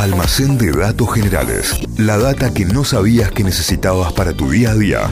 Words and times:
Almacén 0.00 0.56
de 0.56 0.72
datos 0.72 1.12
generales. 1.12 1.78
La 1.98 2.16
data 2.16 2.54
que 2.54 2.64
no 2.64 2.84
sabías 2.84 3.30
que 3.32 3.44
necesitabas 3.44 4.14
para 4.14 4.32
tu 4.32 4.48
día 4.48 4.70
a 4.70 4.74
día. 4.74 5.10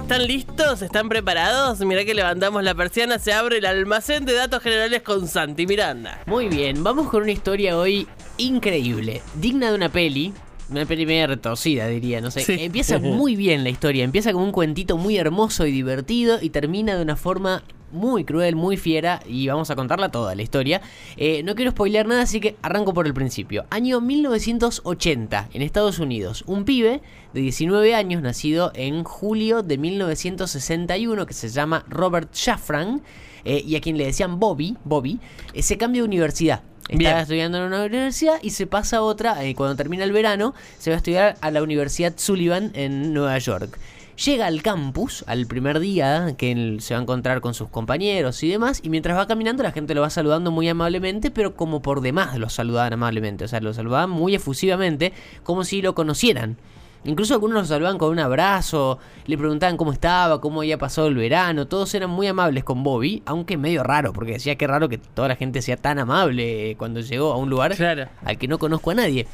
¿Están 0.00 0.26
listos? 0.26 0.80
¿Están 0.80 1.10
preparados? 1.10 1.78
Mirá 1.80 2.06
que 2.06 2.14
levantamos 2.14 2.64
la 2.64 2.74
persiana, 2.74 3.18
se 3.18 3.34
abre 3.34 3.58
el 3.58 3.66
almacén 3.66 4.24
de 4.24 4.32
datos 4.32 4.62
generales 4.62 5.02
con 5.02 5.28
Santi 5.28 5.66
Miranda. 5.66 6.22
Muy 6.24 6.48
bien, 6.48 6.82
vamos 6.82 7.10
con 7.10 7.24
una 7.24 7.32
historia 7.32 7.76
hoy 7.76 8.08
increíble, 8.38 9.20
digna 9.34 9.68
de 9.68 9.74
una 9.74 9.90
peli. 9.90 10.32
Una 10.70 10.86
peli 10.86 11.04
medio 11.04 11.26
retorcida, 11.26 11.86
diría, 11.86 12.22
no 12.22 12.30
sé. 12.30 12.40
Sí. 12.40 12.56
Empieza 12.60 12.98
muy 12.98 13.36
bien 13.36 13.62
la 13.62 13.68
historia, 13.68 14.04
empieza 14.04 14.32
como 14.32 14.46
un 14.46 14.52
cuentito 14.52 14.96
muy 14.96 15.18
hermoso 15.18 15.66
y 15.66 15.70
divertido 15.70 16.38
y 16.40 16.48
termina 16.48 16.96
de 16.96 17.02
una 17.02 17.16
forma 17.16 17.62
muy 17.92 18.24
cruel, 18.24 18.56
muy 18.56 18.76
fiera 18.76 19.20
y 19.26 19.48
vamos 19.48 19.70
a 19.70 19.76
contarla 19.76 20.10
toda 20.10 20.34
la 20.34 20.42
historia. 20.42 20.80
Eh, 21.16 21.42
no 21.42 21.54
quiero 21.54 21.70
spoilear 21.72 22.06
nada, 22.06 22.22
así 22.22 22.40
que 22.40 22.56
arranco 22.62 22.94
por 22.94 23.06
el 23.06 23.14
principio. 23.14 23.64
Año 23.70 24.00
1980, 24.00 25.48
en 25.52 25.62
Estados 25.62 25.98
Unidos. 25.98 26.44
Un 26.46 26.64
pibe 26.64 27.02
de 27.32 27.40
19 27.40 27.94
años, 27.94 28.22
nacido 28.22 28.72
en 28.74 29.04
julio 29.04 29.62
de 29.62 29.78
1961, 29.78 31.26
que 31.26 31.34
se 31.34 31.48
llama 31.48 31.84
Robert 31.88 32.34
Shafran, 32.34 33.02
eh, 33.44 33.62
y 33.66 33.76
a 33.76 33.80
quien 33.80 33.96
le 33.96 34.06
decían 34.06 34.38
Bobby, 34.38 34.76
Bobby, 34.84 35.18
eh, 35.54 35.62
se 35.62 35.78
cambia 35.78 36.02
de 36.02 36.06
universidad. 36.06 36.62
Bien. 36.88 37.02
Estaba 37.02 37.22
estudiando 37.22 37.58
en 37.58 37.64
una 37.64 37.84
universidad 37.84 38.38
y 38.42 38.50
se 38.50 38.66
pasa 38.66 38.98
a 38.98 39.02
otra, 39.02 39.44
eh, 39.44 39.54
cuando 39.54 39.76
termina 39.76 40.02
el 40.02 40.12
verano, 40.12 40.54
se 40.78 40.90
va 40.90 40.94
a 40.94 40.98
estudiar 40.98 41.36
a 41.40 41.50
la 41.50 41.62
Universidad 41.62 42.14
Sullivan 42.16 42.72
en 42.74 43.14
Nueva 43.14 43.38
York. 43.38 43.78
Llega 44.16 44.46
al 44.46 44.62
campus 44.62 45.24
al 45.26 45.46
primer 45.46 45.80
día 45.80 46.34
que 46.36 46.52
él 46.52 46.78
se 46.80 46.94
va 46.94 47.00
a 47.00 47.02
encontrar 47.02 47.40
con 47.40 47.54
sus 47.54 47.68
compañeros 47.68 48.42
y 48.42 48.48
demás, 48.50 48.80
y 48.82 48.90
mientras 48.90 49.16
va 49.16 49.26
caminando 49.26 49.62
la 49.62 49.72
gente 49.72 49.94
lo 49.94 50.02
va 50.02 50.10
saludando 50.10 50.50
muy 50.50 50.68
amablemente, 50.68 51.30
pero 51.30 51.54
como 51.54 51.80
por 51.80 52.02
demás 52.02 52.36
lo 52.38 52.50
saludaban 52.50 52.92
amablemente, 52.92 53.44
o 53.44 53.48
sea, 53.48 53.60
lo 53.60 53.72
saludaban 53.72 54.10
muy 54.10 54.34
efusivamente, 54.34 55.12
como 55.42 55.64
si 55.64 55.80
lo 55.80 55.94
conocieran. 55.94 56.58
Incluso 57.04 57.32
algunos 57.32 57.62
lo 57.62 57.64
saludaban 57.64 57.96
con 57.96 58.10
un 58.10 58.18
abrazo, 58.18 58.98
le 59.24 59.38
preguntaban 59.38 59.78
cómo 59.78 59.90
estaba, 59.90 60.38
cómo 60.42 60.60
había 60.60 60.76
pasado 60.76 61.06
el 61.08 61.14
verano, 61.14 61.66
todos 61.66 61.94
eran 61.94 62.10
muy 62.10 62.26
amables 62.26 62.62
con 62.62 62.82
Bobby, 62.82 63.22
aunque 63.24 63.56
medio 63.56 63.82
raro, 63.82 64.12
porque 64.12 64.32
decía 64.32 64.56
que 64.56 64.66
raro 64.66 64.90
que 64.90 64.98
toda 64.98 65.28
la 65.28 65.36
gente 65.36 65.62
sea 65.62 65.78
tan 65.78 65.98
amable 65.98 66.74
cuando 66.76 67.00
llegó 67.00 67.32
a 67.32 67.38
un 67.38 67.48
lugar 67.48 67.74
Claro. 67.74 68.06
al 68.22 68.36
que 68.36 68.48
no 68.48 68.58
conozco 68.58 68.90
a 68.90 68.94
nadie. 68.96 69.26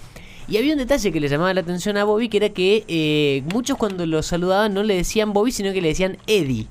Y 0.49 0.57
había 0.59 0.73
un 0.73 0.79
detalle 0.79 1.11
que 1.11 1.21
le 1.21 1.29
llamaba 1.29 1.53
la 1.55 1.61
atención 1.61 1.97
a 1.97 2.05
Bobby, 2.05 2.29
que 2.29 2.37
era 2.37 2.49
que 2.51 2.85
eh, 2.87 3.43
muchos 3.53 3.77
cuando 3.77 4.07
lo 4.07 4.23
saludaban 4.23 4.75
no 4.75 4.83
le 4.85 4.95
decían 4.95 5.33
Bobby, 5.33 5.51
sino 5.51 5.73
que 5.73 5.81
le 5.81 5.89
decían 5.89 6.19
Eddie. 6.27 6.69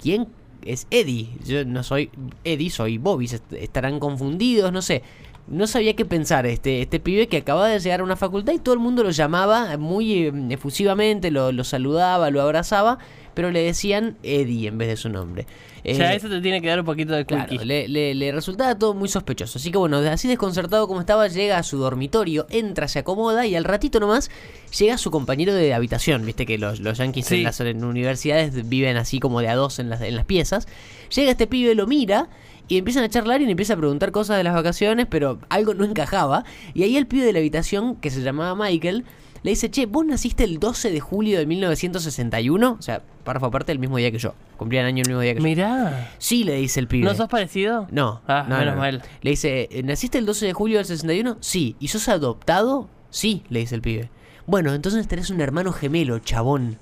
¿Quién 0.00 0.28
es 0.64 0.86
Eddie? 0.90 1.30
Yo 1.44 1.64
no 1.64 1.82
soy 1.82 2.10
Eddie, 2.44 2.70
soy 2.70 2.98
Bobby. 2.98 3.28
Estarán 3.52 3.98
confundidos, 3.98 4.72
no 4.72 4.80
sé. 4.80 5.02
No 5.48 5.66
sabía 5.66 5.94
qué 5.94 6.04
pensar 6.04 6.46
este, 6.46 6.82
este 6.82 7.00
pibe 7.00 7.28
que 7.28 7.38
acababa 7.38 7.68
de 7.68 7.78
llegar 7.78 8.00
a 8.00 8.04
una 8.04 8.16
facultad 8.16 8.52
y 8.52 8.58
todo 8.58 8.74
el 8.74 8.80
mundo 8.80 9.02
lo 9.02 9.10
llamaba 9.10 9.76
muy 9.76 10.24
eh, 10.24 10.32
efusivamente, 10.50 11.30
lo, 11.30 11.52
lo 11.52 11.64
saludaba, 11.64 12.30
lo 12.30 12.42
abrazaba, 12.42 12.98
pero 13.36 13.52
le 13.52 13.60
decían 13.62 14.16
Eddie 14.24 14.66
en 14.68 14.78
vez 14.78 14.88
de 14.88 14.96
su 14.96 15.08
nombre. 15.10 15.46
ya 15.84 16.12
Eh, 16.12 16.16
eso 16.16 16.28
te 16.28 16.40
tiene 16.40 16.60
que 16.60 16.66
dar 16.68 16.80
un 16.80 16.86
poquito 16.86 17.12
de 17.12 17.24
Claro, 17.26 17.52
le, 17.62 17.86
le- 17.86 18.14
le 18.14 18.32
resultaba 18.32 18.76
todo 18.76 18.94
muy 18.94 19.08
sospechoso. 19.08 19.58
Así 19.58 19.70
que 19.70 19.78
bueno, 19.78 19.98
así 19.98 20.26
desconcertado 20.26 20.88
como 20.88 20.98
estaba, 21.00 21.28
llega 21.28 21.58
a 21.58 21.62
su 21.62 21.76
dormitorio, 21.78 22.46
entra, 22.50 22.88
se 22.88 22.98
acomoda 22.98 23.46
y 23.46 23.54
al 23.54 23.62
ratito 23.64 24.00
nomás 24.00 24.30
llega 24.76 24.98
su 24.98 25.10
compañero 25.12 25.54
de 25.54 25.74
habitación. 25.74 26.24
Viste 26.26 26.46
que 26.46 26.58
los, 26.58 26.80
los 26.80 26.98
yankees 26.98 27.26
Sí. 27.26 27.36
en 27.36 27.42
las 27.44 27.60
en 27.60 27.84
universidades 27.84 28.68
viven 28.68 28.96
así 28.96 29.20
como 29.20 29.40
de 29.40 29.48
a 29.48 29.54
dos 29.54 29.78
en 29.78 29.90
las, 29.90 30.00
en 30.00 30.16
las 30.16 30.24
piezas. 30.24 30.66
Llega 31.14 31.30
este 31.30 31.46
pibe, 31.46 31.74
lo 31.76 31.86
mira 31.86 32.28
y 32.68 32.78
empiezan 32.78 33.04
a 33.04 33.08
charlar 33.10 33.42
y 33.42 33.44
le 33.44 33.50
empieza 33.52 33.74
a 33.74 33.76
preguntar 33.76 34.10
cosas 34.12 34.38
de 34.38 34.44
las 34.44 34.54
vacaciones, 34.54 35.06
pero 35.08 35.38
algo 35.50 35.74
no 35.74 35.84
encajaba. 35.84 36.44
Y 36.74 36.82
ahí 36.82 36.96
el 36.96 37.06
pibe 37.06 37.24
de 37.26 37.32
la 37.34 37.38
habitación, 37.38 37.94
que 37.96 38.10
se 38.10 38.22
llamaba 38.22 38.56
Michael, 38.56 39.04
le 39.44 39.50
dice, 39.50 39.70
che, 39.70 39.86
vos 39.86 40.04
naciste 40.04 40.42
el 40.42 40.58
12 40.58 40.90
de 40.90 40.98
julio 40.98 41.38
de 41.38 41.46
1961. 41.46 42.76
O 42.76 42.82
sea, 42.82 43.02
párrafo 43.26 43.44
aparte 43.46 43.70
el 43.72 43.78
mismo 43.78 43.98
día 43.98 44.10
que 44.10 44.18
yo. 44.18 44.32
Cumplía 44.56 44.80
el 44.80 44.86
año 44.86 45.02
el 45.02 45.08
mismo 45.08 45.20
día 45.20 45.34
que 45.34 45.40
yo. 45.40 45.44
Mirá. 45.44 46.10
Sí, 46.16 46.44
le 46.44 46.54
dice 46.54 46.80
el 46.80 46.88
pibe. 46.88 47.04
¿No 47.04 47.14
sos 47.14 47.28
parecido? 47.28 47.86
No, 47.90 48.22
Ah, 48.26 48.46
no, 48.48 48.56
menos 48.58 48.74
no. 48.76 48.80
mal. 48.80 49.02
Le 49.20 49.30
dice, 49.30 49.68
"Eh, 49.70 49.82
¿naciste 49.82 50.16
el 50.16 50.24
12 50.24 50.46
de 50.46 50.52
julio 50.54 50.78
del 50.78 50.86
61? 50.86 51.36
Sí. 51.40 51.76
¿Y 51.78 51.88
sos 51.88 52.08
adoptado? 52.08 52.88
Sí, 53.10 53.42
le 53.50 53.58
dice 53.60 53.74
el 53.74 53.82
pibe. 53.82 54.08
Bueno, 54.46 54.72
entonces 54.72 55.06
tenés 55.08 55.28
un 55.30 55.40
hermano 55.42 55.72
gemelo, 55.72 56.18
chabón. 56.20 56.78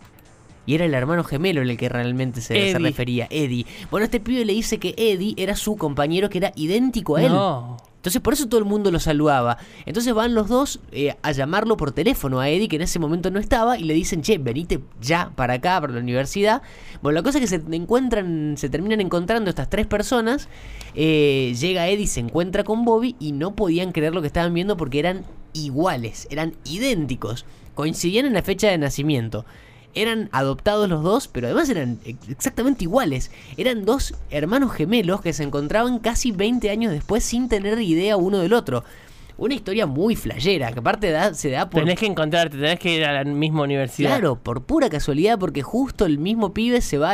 Y 0.67 0.75
era 0.75 0.85
el 0.87 0.95
hermano 0.95 1.25
gemelo 1.25 1.61
en 1.63 1.69
el 1.71 1.77
que 1.77 1.89
realmente 1.89 2.41
se, 2.41 2.79
refería, 2.79 3.27
Eddie. 3.31 3.67
Bueno, 3.91 4.05
este 4.05 4.21
pibe 4.21 4.45
le 4.45 4.53
dice 4.55 4.79
que 4.79 4.95
Eddie 4.97 5.35
era 5.37 5.57
su 5.57 5.77
compañero 5.77 6.31
que 6.31 6.39
era 6.39 6.53
idéntico 6.57 7.17
a 7.17 7.23
él. 7.23 7.33
No. 7.33 7.77
Entonces 8.05 8.21
por 8.21 8.35
eso 8.35 8.49
todo 8.49 8.59
el 8.59 8.67
mundo 8.67 8.91
lo 8.91 9.01
saludaba. 9.01 9.57
Entonces 9.87 10.13
van 10.13 10.35
los 10.35 10.47
dos 10.47 10.79
eh, 10.93 11.17
a 11.23 11.33
llamarlo 11.33 11.79
por 11.79 11.93
teléfono 11.93 12.39
a 12.39 12.51
Eddie, 12.51 12.69
que 12.69 12.77
en 12.77 12.83
ese 12.83 12.99
momento 12.99 13.31
no 13.31 13.41
estaba, 13.41 13.79
y 13.79 13.85
le 13.85 13.95
dicen, 13.95 14.21
che, 14.21 14.37
venite 14.37 14.81
ya 15.01 15.33
para 15.35 15.55
acá, 15.55 15.81
para 15.81 15.95
la 15.95 16.01
universidad. 16.01 16.61
Bueno, 17.01 17.15
la 17.15 17.23
cosa 17.23 17.39
es 17.39 17.51
que 17.51 17.59
se 17.59 17.65
encuentran, 17.75 18.57
se 18.59 18.69
terminan 18.69 19.01
encontrando 19.01 19.49
estas 19.49 19.71
tres 19.71 19.87
personas. 19.87 20.51
eh, 20.95 21.57
llega 21.59 21.89
Eddie, 21.89 22.07
se 22.07 22.21
encuentra 22.21 22.63
con 22.63 22.85
Bobby 22.85 23.17
y 23.19 23.33
no 23.33 23.55
podían 23.55 23.91
creer 23.91 24.15
lo 24.15 24.21
que 24.21 24.27
estaban 24.27 24.53
viendo 24.53 24.77
porque 24.77 24.99
eran 24.99 25.25
iguales, 25.55 26.29
eran 26.31 26.53
idénticos. 26.67 27.47
Coincidían 27.75 28.27
en 28.27 28.35
la 28.35 28.43
fecha 28.43 28.69
de 28.69 28.77
nacimiento. 28.77 29.47
Eran 29.95 30.29
adoptados 30.33 30.89
los 30.89 31.03
dos, 31.03 31.29
pero 31.29 31.47
además 31.47 31.69
eran 31.69 31.99
ex- 32.05 32.29
exactamente 32.29 32.85
iguales. 32.85 33.31
Eran 33.57 33.85
dos 33.85 34.15
hermanos 34.31 34.73
gemelos 34.73 35.21
que 35.21 35.33
se 35.33 35.43
encontraban 35.45 35.99
casi 36.01 36.33
20 36.33 36.69
años 36.71 36.93
después 36.93 37.23
sin 37.25 37.49
tener 37.49 37.81
idea 37.81 38.17
uno 38.17 38.39
del 38.39 38.53
otro. 38.55 38.85
Una 39.37 39.55
historia 39.55 39.87
muy 39.87 40.15
flayera, 40.15 40.71
que 40.73 40.79
aparte 40.79 41.11
da- 41.11 41.35
se 41.35 41.51
da 41.51 41.69
por... 41.69 41.81
Tenés 41.83 41.99
que 41.99 42.07
encontrarte, 42.07 42.57
tenés 42.57 42.79
que 42.79 42.95
ir 42.97 43.05
a 43.05 43.13
la 43.13 43.25
misma 43.25 43.63
universidad. 43.63 44.11
Claro, 44.11 44.37
por 44.37 44.63
pura 44.63 44.89
casualidad, 44.89 45.39
porque 45.39 45.63
justo 45.63 46.07
el 46.07 46.19
mismo 46.19 46.55
pibe 46.55 46.81
se 46.81 46.99
va 46.99 47.13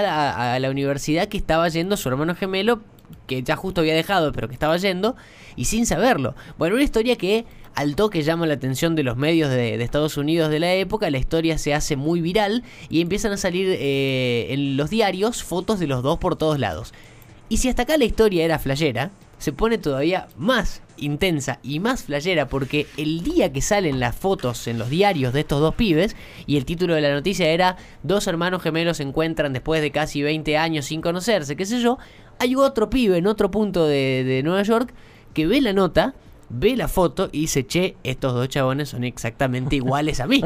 a 0.54 0.58
la 0.58 0.70
universidad 0.70 1.28
que 1.28 1.38
estaba 1.38 1.66
yendo 1.70 1.96
su 1.96 2.08
hermano 2.10 2.34
gemelo, 2.34 2.80
que 3.26 3.42
ya 3.42 3.56
justo 3.56 3.80
había 3.80 3.94
dejado, 3.94 4.32
pero 4.32 4.48
que 4.48 4.54
estaba 4.54 4.76
yendo, 4.76 5.16
y 5.56 5.64
sin 5.64 5.86
saberlo. 5.86 6.34
Bueno, 6.58 6.74
una 6.74 6.84
historia 6.84 7.16
que 7.16 7.44
al 7.74 7.96
toque 7.96 8.22
llama 8.22 8.46
la 8.46 8.54
atención 8.54 8.94
de 8.94 9.02
los 9.02 9.16
medios 9.16 9.50
de, 9.50 9.82
Estados 9.82 10.16
Unidos 10.16 10.50
de 10.50 10.60
la 10.60 10.74
época, 10.74 11.10
la 11.10 11.18
historia 11.18 11.58
se 11.58 11.74
hace 11.74 11.96
muy 11.96 12.20
viral 12.20 12.62
y 12.88 13.00
empiezan 13.00 13.32
a 13.32 13.36
salir 13.36 13.68
eh, 13.70 14.48
en 14.50 14.76
los 14.76 14.90
diarios 14.90 15.42
fotos 15.42 15.78
de 15.78 15.86
los 15.86 16.02
dos 16.02 16.18
por 16.18 16.36
todos 16.36 16.58
lados. 16.58 16.92
Y 17.48 17.56
si 17.56 17.68
hasta 17.68 17.82
acá 17.82 17.96
la 17.96 18.04
historia 18.04 18.44
era 18.44 18.58
flayera, 18.58 19.10
se 19.38 19.52
pone 19.52 19.78
todavía 19.78 20.28
más 20.36 20.82
intensa 20.98 21.58
y 21.62 21.80
más 21.80 22.04
flayera 22.04 22.48
porque 22.48 22.86
el 22.98 23.22
día 23.22 23.52
que 23.52 23.62
salen 23.62 23.98
las 23.98 24.14
fotos 24.14 24.66
en 24.66 24.78
los 24.78 24.90
diarios 24.90 25.32
de 25.32 25.40
estos 25.40 25.60
dos 25.60 25.74
pibes 25.74 26.14
y 26.46 26.58
el 26.58 26.66
título 26.66 26.94
de 26.94 27.00
la 27.00 27.14
noticia 27.14 27.48
era 27.48 27.76
dos 28.02 28.26
hermanos 28.26 28.62
gemelos 28.62 28.98
se 28.98 29.02
encuentran 29.02 29.54
después 29.54 29.80
de 29.80 29.90
casi 29.90 30.22
20 30.22 30.58
años 30.58 30.84
sin 30.84 31.00
conocerse, 31.00 31.56
qué 31.56 31.64
sé 31.64 31.80
yo, 31.80 31.98
hay 32.38 32.54
otro 32.54 32.90
pibe 32.90 33.16
en 33.16 33.26
otro 33.26 33.50
punto 33.50 33.86
de 33.86 34.42
Nueva 34.44 34.62
York 34.62 34.92
que 35.32 35.46
ve 35.46 35.60
la 35.60 35.72
nota, 35.72 36.14
ve 36.50 36.76
la 36.76 36.88
foto 36.88 37.28
y 37.32 37.40
dice, 37.42 37.66
che, 37.66 37.96
estos 38.04 38.34
dos 38.34 38.48
chabones 38.48 38.90
son 38.90 39.04
exactamente 39.04 39.76
iguales 39.76 40.20
a 40.20 40.26
mí. 40.26 40.42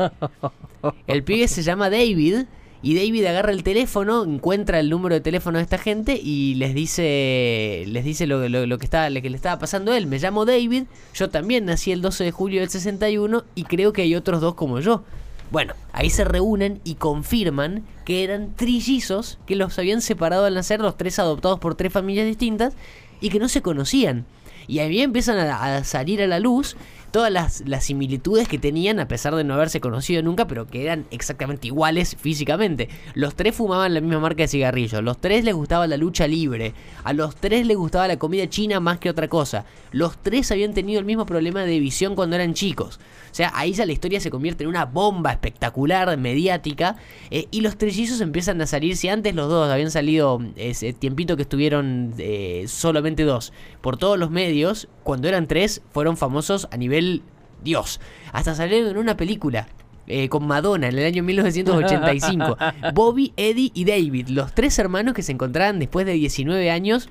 El 1.06 1.22
pibe 1.24 1.48
se 1.48 1.62
llama 1.62 1.90
David 1.90 2.44
y 2.82 2.94
David 2.94 3.24
agarra 3.24 3.50
el 3.52 3.62
teléfono, 3.62 4.24
encuentra 4.24 4.78
el 4.78 4.90
número 4.90 5.14
de 5.14 5.22
teléfono 5.22 5.56
de 5.56 5.64
esta 5.64 5.78
gente 5.78 6.20
y 6.22 6.54
les 6.56 6.74
dice 6.74 7.84
les 7.86 8.04
dice 8.04 8.26
lo, 8.26 8.46
lo- 8.50 8.66
lo 8.66 8.78
que, 8.78 8.84
estaba, 8.84 9.08
lo 9.08 9.22
que 9.22 9.30
le 9.30 9.36
estaba 9.36 9.58
pasando 9.58 9.92
a 9.92 9.96
él. 9.96 10.06
Me 10.06 10.18
llamo 10.18 10.44
David, 10.44 10.84
yo 11.14 11.30
también 11.30 11.64
nací 11.64 11.92
el 11.92 12.02
12 12.02 12.24
de 12.24 12.30
julio 12.32 12.60
del 12.60 12.68
61 12.68 13.44
y 13.54 13.64
creo 13.64 13.92
que 13.94 14.02
hay 14.02 14.14
otros 14.14 14.42
dos 14.42 14.54
como 14.54 14.80
yo. 14.80 15.02
Bueno, 15.50 15.72
ahí 15.92 16.10
se 16.10 16.24
reúnen 16.24 16.80
y 16.84 16.96
confirman 16.96 17.84
que 18.04 18.24
eran 18.24 18.54
trillizos 18.54 19.38
que 19.46 19.56
los 19.56 19.78
habían 19.78 20.02
separado 20.02 20.44
al 20.44 20.54
nacer, 20.54 20.80
los 20.80 20.96
tres 20.98 21.18
adoptados 21.18 21.60
por 21.60 21.74
tres 21.76 21.92
familias 21.92 22.26
distintas 22.26 22.74
y 23.20 23.30
que 23.30 23.38
no 23.38 23.48
se 23.48 23.62
conocían. 23.62 24.26
Y 24.66 24.78
ahí 24.78 25.02
empiezan 25.02 25.38
a, 25.38 25.84
salir 25.84 26.22
a 26.22 26.26
la 26.26 26.38
luz 26.38 26.76
todas 27.14 27.30
las, 27.30 27.62
similitudes 27.84 28.48
que 28.48 28.58
tenían 28.58 28.98
a 28.98 29.06
pesar 29.06 29.36
de 29.36 29.44
no 29.44 29.54
haberse 29.54 29.80
conocido 29.80 30.20
nunca, 30.20 30.48
pero 30.48 30.66
que 30.66 30.82
eran 30.82 31.06
exactamente 31.12 31.68
iguales 31.68 32.16
físicamente. 32.20 32.88
Los 33.14 33.36
tres 33.36 33.54
fumaban 33.54 33.94
la 33.94 34.00
misma 34.00 34.18
marca 34.18 34.42
de 34.42 34.48
cigarrillos, 34.48 35.00
los 35.00 35.20
tres 35.20 35.44
les 35.44 35.54
gustaba 35.54 35.86
la 35.86 35.96
lucha 35.96 36.26
libre, 36.26 36.74
a 37.04 37.12
los 37.12 37.36
tres 37.36 37.68
les 37.68 37.76
gustaba 37.76 38.08
la 38.08 38.16
comida 38.16 38.48
china 38.48 38.80
más 38.80 38.98
que 38.98 39.10
otra 39.10 39.28
cosa, 39.28 39.64
los 39.92 40.20
tres 40.20 40.50
habían 40.50 40.74
tenido 40.74 40.98
el 40.98 41.06
mismo 41.06 41.24
problema 41.24 41.62
de 41.62 41.78
visión 41.78 42.16
cuando 42.16 42.34
eran 42.34 42.52
chicos. 42.52 42.98
O 43.30 43.36
sea, 43.36 43.50
ahí 43.54 43.72
ya 43.72 43.84
la 43.84 43.92
historia 43.92 44.20
se 44.20 44.30
convierte 44.30 44.62
en 44.62 44.70
una 44.70 44.84
bomba 44.84 45.32
espectacular, 45.32 46.16
mediática, 46.16 46.96
eh, 47.32 47.48
y 47.50 47.62
los 47.62 47.76
trillizos 47.76 48.20
empiezan 48.20 48.60
a 48.60 48.66
salir. 48.66 48.96
Si 48.96 49.08
antes 49.08 49.34
los 49.34 49.48
dos 49.48 49.68
habían 49.70 49.90
salido 49.90 50.40
ese 50.54 50.92
tiempito 50.92 51.34
que 51.34 51.42
estuvieron 51.42 52.14
eh, 52.18 52.64
solamente 52.68 53.24
dos 53.24 53.52
por 53.80 53.96
todos 53.96 54.20
los 54.20 54.30
medios, 54.30 54.86
cuando 55.04 55.28
eran 55.28 55.46
tres 55.46 55.82
fueron 55.92 56.16
famosos 56.16 56.66
a 56.72 56.76
nivel 56.76 57.22
Dios. 57.62 58.00
Hasta 58.32 58.54
salieron 58.54 58.90
en 58.90 58.96
una 58.98 59.16
película. 59.16 59.68
eh, 60.06 60.28
con 60.28 60.46
Madonna 60.46 60.88
en 60.88 60.98
el 60.98 61.04
año 61.06 61.22
1985. 61.22 62.56
Bobby, 62.94 63.32
Eddie 63.36 63.70
y 63.74 63.84
David, 63.86 64.28
los 64.28 64.52
tres 64.54 64.78
hermanos 64.78 65.14
que 65.14 65.22
se 65.22 65.32
encontraban 65.32 65.78
después 65.78 66.04
de 66.04 66.12
19 66.12 66.70
años 66.70 67.08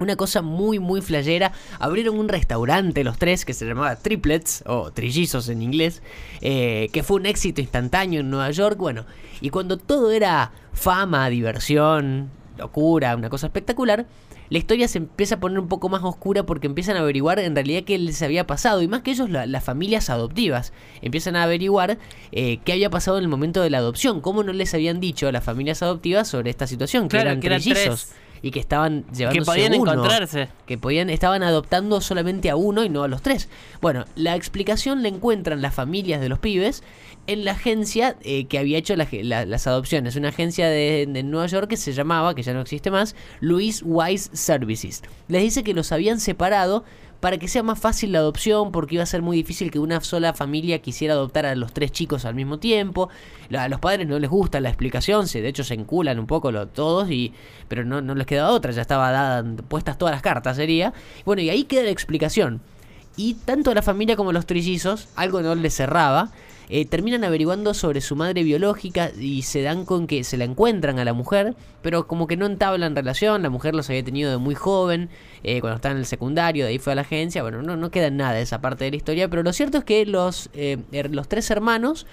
Una 0.00 0.16
cosa 0.16 0.40
muy, 0.40 0.78
muy 0.78 1.02
flayera. 1.02 1.52
Abrieron 1.78 2.18
un 2.18 2.28
restaurante 2.28 3.04
los 3.04 3.18
tres 3.18 3.44
que 3.44 3.52
se 3.52 3.66
llamaba 3.66 3.94
Triplets, 3.96 4.64
o 4.66 4.90
Trillizos 4.90 5.48
en 5.50 5.60
inglés, 5.62 6.02
eh, 6.40 6.88
que 6.92 7.02
fue 7.02 7.16
un 7.18 7.26
éxito 7.26 7.60
instantáneo 7.60 8.20
en 8.20 8.30
Nueva 8.30 8.50
York. 8.50 8.78
Bueno, 8.78 9.04
y 9.42 9.50
cuando 9.50 9.76
todo 9.76 10.10
era 10.10 10.52
fama, 10.72 11.28
diversión, 11.28 12.30
locura, 12.56 13.14
una 13.14 13.28
cosa 13.28 13.46
espectacular, 13.48 14.06
la 14.52 14.58
historia 14.58 14.86
se 14.86 14.98
empieza 14.98 15.36
a 15.36 15.40
poner 15.40 15.58
un 15.58 15.68
poco 15.68 15.88
más 15.88 16.02
oscura 16.04 16.44
porque 16.44 16.66
empiezan 16.66 16.96
a 16.96 17.00
averiguar 17.00 17.38
en 17.38 17.54
realidad 17.54 17.84
qué 17.84 17.96
les 17.98 18.20
había 18.20 18.46
pasado. 18.46 18.82
Y 18.82 18.88
más 18.88 19.00
que 19.00 19.10
ellos, 19.12 19.30
la- 19.30 19.46
las 19.46 19.64
familias 19.64 20.10
adoptivas 20.10 20.72
empiezan 21.00 21.36
a 21.36 21.44
averiguar 21.44 21.96
eh, 22.32 22.58
qué 22.64 22.72
había 22.72 22.90
pasado 22.90 23.16
en 23.16 23.24
el 23.24 23.28
momento 23.30 23.62
de 23.62 23.70
la 23.70 23.78
adopción. 23.78 24.20
Cómo 24.20 24.42
no 24.42 24.52
les 24.52 24.74
habían 24.74 25.00
dicho 25.00 25.26
a 25.26 25.32
las 25.32 25.42
familias 25.42 25.82
adoptivas 25.82 26.28
sobre 26.28 26.50
esta 26.50 26.66
situación, 26.66 27.04
que 27.04 27.16
Claro, 27.16 27.30
eran 27.30 27.40
que 27.40 27.46
eran 27.46 27.60
trillizos. 27.62 28.06
tres. 28.08 28.16
Y 28.42 28.50
que 28.50 28.58
estaban 28.58 29.04
llevando 29.14 29.38
Que 29.40 29.44
podían 29.46 29.74
uno 29.74 29.92
encontrarse. 29.92 30.48
que 30.66 30.76
podían 30.76 31.10
estaban 31.10 31.42
adoptando 31.44 32.00
solamente 32.00 32.50
a 32.50 32.56
uno 32.56 32.82
y 32.84 32.88
no 32.88 33.04
a 33.04 33.08
los 33.08 33.22
tres. 33.22 33.48
Bueno, 33.80 34.04
la 34.16 34.34
explicación 34.34 35.02
la 35.02 35.08
encuentran 35.08 35.62
las 35.62 35.72
familias 35.74 36.20
de 36.20 36.28
los 36.28 36.40
pibes 36.40 36.82
en 37.28 37.44
la 37.44 37.52
agencia 37.52 38.16
eh, 38.22 38.46
que 38.46 38.58
había 38.58 38.78
hecho 38.78 38.96
la 38.96 39.06
ge- 39.06 39.22
la- 39.22 39.44
las 39.46 39.68
adopciones, 39.68 40.16
una 40.16 40.30
agencia 40.30 40.68
de, 40.68 41.06
de 41.08 41.22
Nueva 41.22 41.46
York 41.46 41.68
que 41.68 41.76
se 41.76 41.92
llamaba, 41.92 42.34
que 42.34 42.42
ya 42.42 42.52
no 42.52 42.60
existe 42.60 42.90
más, 42.90 43.14
Louis 43.40 43.80
Wise 43.84 44.30
Services. 44.32 45.02
Les 45.28 45.42
dice 45.42 45.62
que 45.62 45.72
los 45.72 45.92
habían 45.92 46.18
separado 46.18 46.84
para 47.22 47.38
que 47.38 47.46
sea 47.46 47.62
más 47.62 47.78
fácil 47.78 48.10
la 48.10 48.18
adopción, 48.18 48.72
porque 48.72 48.96
iba 48.96 49.04
a 49.04 49.06
ser 49.06 49.22
muy 49.22 49.36
difícil 49.36 49.70
que 49.70 49.78
una 49.78 50.00
sola 50.00 50.34
familia 50.34 50.80
quisiera 50.80 51.14
adoptar 51.14 51.46
a 51.46 51.54
los 51.54 51.72
tres 51.72 51.92
chicos 51.92 52.24
al 52.24 52.34
mismo 52.34 52.58
tiempo. 52.58 53.10
A 53.56 53.68
los 53.68 53.78
padres 53.78 54.08
no 54.08 54.18
les 54.18 54.28
gusta 54.28 54.58
la 54.58 54.70
explicación, 54.70 55.28
se, 55.28 55.40
de 55.40 55.46
hecho 55.46 55.62
se 55.62 55.74
enculan 55.74 56.18
un 56.18 56.26
poco 56.26 56.50
lo- 56.50 56.66
todos, 56.66 57.08
y, 57.12 57.32
pero 57.68 57.84
no, 57.84 58.00
no 58.00 58.16
les 58.16 58.26
quedaba 58.26 58.50
otra, 58.50 58.72
ya 58.72 58.82
estaba 58.82 59.12
dada, 59.12 59.44
puestas 59.68 59.98
todas 59.98 60.12
las 60.12 60.20
cartas, 60.20 60.56
sería. 60.56 60.92
Bueno, 61.24 61.42
y 61.42 61.48
ahí 61.50 61.62
queda 61.62 61.84
la 61.84 61.90
explicación. 61.90 62.60
Y 63.16 63.34
tanto 63.34 63.74
la 63.74 63.82
familia 63.82 64.16
como 64.16 64.32
los 64.32 64.46
trillizos, 64.46 65.08
algo 65.16 65.42
no 65.42 65.54
les 65.54 65.74
cerraba, 65.74 66.30
eh, 66.70 66.86
terminan 66.86 67.24
averiguando 67.24 67.74
sobre 67.74 68.00
su 68.00 68.16
madre 68.16 68.42
biológica 68.44 69.10
y 69.20 69.42
se 69.42 69.60
dan 69.60 69.84
con 69.84 70.06
que 70.06 70.24
se 70.24 70.38
la 70.38 70.44
encuentran 70.44 70.98
a 70.98 71.04
la 71.04 71.12
mujer, 71.12 71.54
pero 71.82 72.06
como 72.06 72.26
que 72.26 72.38
no 72.38 72.46
entablan 72.46 72.96
relación, 72.96 73.42
la 73.42 73.50
mujer 73.50 73.74
los 73.74 73.90
había 73.90 74.02
tenido 74.02 74.30
de 74.30 74.38
muy 74.38 74.54
joven, 74.54 75.10
eh, 75.42 75.60
cuando 75.60 75.76
estaba 75.76 75.92
en 75.92 75.98
el 75.98 76.06
secundario, 76.06 76.64
de 76.64 76.70
ahí 76.70 76.78
fue 76.78 76.92
a 76.94 76.96
la 76.96 77.02
agencia, 77.02 77.42
bueno, 77.42 77.60
no, 77.62 77.76
no 77.76 77.90
queda 77.90 78.08
nada 78.08 78.32
de 78.34 78.42
esa 78.42 78.62
parte 78.62 78.84
de 78.84 78.90
la 78.92 78.96
historia, 78.96 79.28
pero 79.28 79.42
lo 79.42 79.52
cierto 79.52 79.76
es 79.78 79.84
que 79.84 80.06
los, 80.06 80.48
eh, 80.54 80.78
her- 80.92 81.10
los 81.10 81.28
tres 81.28 81.50
hermanos 81.50 82.06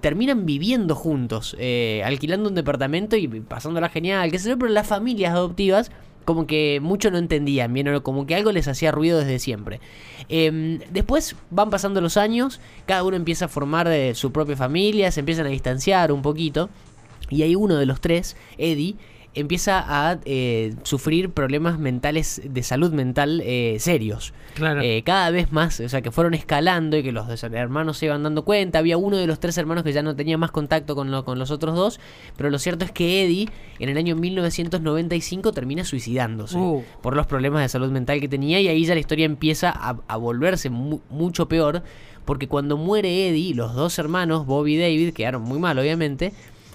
terminan 0.00 0.46
viviendo 0.46 0.94
juntos, 0.94 1.56
alquilando 2.04 2.48
un 2.48 2.54
departamento 2.54 3.16
y 3.16 3.28
pasándola 3.28 3.90
genial, 3.90 4.30
yo, 4.32 4.58
pero 4.58 4.72
las 4.72 4.86
familias 4.86 5.32
adoptivas 5.34 5.90
como 6.24 6.46
que 6.46 6.80
mucho 6.82 7.10
no 7.10 7.18
entendían 7.18 7.72
bien, 7.72 8.00
como 8.00 8.26
que 8.26 8.34
algo 8.34 8.52
les 8.52 8.68
hacía 8.68 8.90
ruido 8.90 9.18
desde 9.18 9.38
siempre. 9.38 9.80
Em, 10.28 10.78
después 10.90 11.36
van 11.50 11.70
pasando 11.70 12.00
los 12.00 12.16
años, 12.16 12.60
cada 12.86 13.04
uno 13.04 13.16
empieza 13.16 13.46
a 13.46 13.48
formar 13.48 13.88
eh, 13.88 14.14
su 14.14 14.32
propia 14.32 14.56
familia, 14.56 15.10
se 15.10 15.20
empiezan 15.20 15.46
a 15.46 15.50
distanciar 15.50 16.12
un 16.12 16.22
poquito, 16.22 16.70
y 17.28 17.42
hay 17.42 17.54
uno 17.54 17.76
de 17.76 17.86
los 17.86 18.00
tres, 18.00 18.36
Eddie, 18.58 18.96
empieza 19.34 19.82
a 19.86 20.18
eh, 20.26 20.74
sufrir 20.82 21.30
problemas 21.30 21.78
mentales 21.78 22.42
de 22.44 22.62
salud 22.62 22.92
mental 22.92 23.40
eh, 23.44 23.76
serios. 23.80 24.34
Claro. 24.54 24.82
Eh, 24.82 25.02
cada 25.04 25.30
vez 25.30 25.50
más, 25.52 25.80
o 25.80 25.88
sea, 25.88 26.02
que 26.02 26.10
fueron 26.10 26.34
escalando 26.34 26.98
y 26.98 27.02
que 27.02 27.12
los 27.12 27.42
hermanos 27.42 27.96
se 27.96 28.06
iban 28.06 28.22
dando 28.22 28.44
cuenta. 28.44 28.78
Había 28.78 28.98
uno 28.98 29.16
de 29.16 29.26
los 29.26 29.40
tres 29.40 29.56
hermanos 29.56 29.84
que 29.84 29.92
ya 29.94 30.02
no 30.02 30.14
tenía 30.14 30.36
más 30.36 30.50
contacto 30.50 30.94
con, 30.94 31.10
lo- 31.10 31.24
con 31.24 31.38
los 31.38 31.50
otros 31.50 31.74
dos, 31.74 31.98
pero 32.36 32.50
lo 32.50 32.58
cierto 32.58 32.84
es 32.84 32.92
que 32.92 33.24
Eddie, 33.24 33.48
en 33.78 33.88
el 33.88 33.96
año 33.96 34.14
1995, 34.16 35.52
termina 35.52 35.84
suicidándose 35.84 36.58
Uh. 36.58 36.84
por 37.00 37.16
los 37.16 37.26
problemas 37.26 37.62
de 37.62 37.68
salud 37.68 37.90
mental 37.90 38.20
que 38.20 38.28
tenía 38.28 38.60
y 38.60 38.68
ahí 38.68 38.84
ya 38.84 38.94
la 38.94 39.00
historia 39.00 39.24
empieza 39.26 39.70
a, 39.70 39.96
a 40.08 40.16
volverse 40.16 40.68
mu- 40.70 41.00
mucho 41.08 41.48
peor, 41.48 41.82
porque 42.24 42.46
cuando 42.48 42.76
muere 42.76 43.28
Eddie, 43.28 43.54
los 43.54 43.74
dos 43.74 43.98
hermanos, 43.98 44.46
Bobby 44.46 44.74
y 44.74 44.78
David, 44.78 45.12
quedaron 45.14 45.42
muy 45.42 45.58
mal, 45.58 45.78
obviamente, 45.78 46.32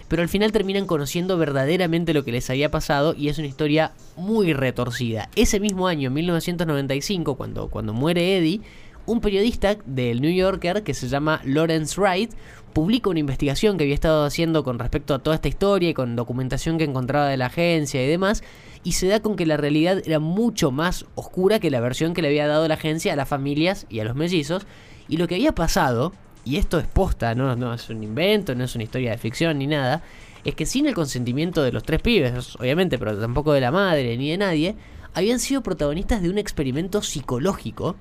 pero 0.07 0.21
al 0.21 0.29
final 0.29 0.51
terminan 0.51 0.85
conociendo 0.85 1.37
verdaderamente 1.37 2.13
lo 2.13 2.23
que 2.23 2.31
les 2.31 2.49
había 2.49 2.71
pasado 2.71 3.13
y 3.13 3.29
es 3.29 3.37
una 3.37 3.47
historia 3.47 3.91
muy 4.15 4.53
retorcida. 4.53 5.29
Ese 5.35 5.59
mismo 5.59 5.87
año, 5.87 6.07
en 6.07 6.13
1995, 6.13 7.35
cuando, 7.35 7.69
cuando 7.69 7.93
muere 7.93 8.37
Eddie, 8.37 8.61
un 9.05 9.21
periodista 9.21 9.77
del 9.85 10.21
New 10.21 10.33
Yorker 10.33 10.83
que 10.83 10.93
se 10.93 11.07
llama 11.07 11.41
Lawrence 11.45 11.99
Wright 11.99 12.31
publica 12.73 13.09
una 13.09 13.19
investigación 13.19 13.77
que 13.77 13.85
había 13.85 13.95
estado 13.95 14.25
haciendo 14.25 14.63
con 14.63 14.77
respecto 14.79 15.15
a 15.15 15.19
toda 15.19 15.37
esta 15.37 15.47
historia 15.47 15.89
y 15.89 15.93
con 15.93 16.15
documentación 16.15 16.77
que 16.77 16.83
encontraba 16.83 17.27
de 17.27 17.37
la 17.37 17.47
agencia 17.47 18.03
y 18.03 18.07
demás 18.07 18.43
y 18.83 18.91
se 18.91 19.07
da 19.07 19.21
con 19.21 19.35
que 19.35 19.45
la 19.45 19.57
realidad 19.57 20.01
era 20.05 20.19
mucho 20.19 20.71
más 20.71 21.05
oscura 21.15 21.59
que 21.59 21.71
la 21.71 21.79
versión 21.79 22.13
que 22.13 22.21
le 22.21 22.27
había 22.27 22.47
dado 22.47 22.67
la 22.67 22.75
agencia 22.75 23.13
a 23.13 23.15
las 23.15 23.29
familias 23.29 23.87
y 23.89 24.01
a 24.01 24.03
los 24.03 24.15
mellizos 24.15 24.67
y 25.07 25.17
lo 25.17 25.27
que 25.27 25.35
había 25.35 25.55
pasado 25.55 26.13
y 26.47 26.55
esto 26.55 26.79
es 26.79 26.87
posta, 26.87 27.35
no, 27.35 27.55
no 27.57 27.73
es 27.73 27.89
un 27.89 28.03
invento, 28.03 28.55
no 28.55 28.63
es 28.63 28.73
una 28.75 28.85
historia 28.85 29.11
de 29.11 29.17
ficción 29.17 29.59
ni 29.59 29.67
nada, 29.67 30.01
es 30.45 30.55
que 30.55 30.65
sin 30.65 30.85
el 30.85 30.93
consentimiento 30.93 31.61
de 31.61 31.73
los 31.73 31.83
tres 31.83 32.01
pibes, 32.01 32.55
obviamente, 32.55 32.97
pero 32.97 33.17
tampoco 33.19 33.51
de 33.51 33.59
la 33.59 33.71
madre 33.71 34.15
ni 34.17 34.29
de 34.31 34.37
nadie, 34.37 34.75
habían 35.13 35.39
sido 35.39 35.61
protagonistas 35.61 36.21
de 36.21 36.29
un 36.29 36.37
experimento 36.37 37.01
psicológico 37.01 37.97